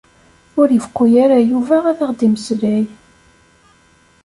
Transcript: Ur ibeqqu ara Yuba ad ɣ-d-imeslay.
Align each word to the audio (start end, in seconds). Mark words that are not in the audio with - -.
Ur 0.59 0.67
ibeqqu 0.71 1.03
ara 1.23 1.37
Yuba 1.49 1.77
ad 1.91 1.99
ɣ-d-imeslay. 2.09 2.85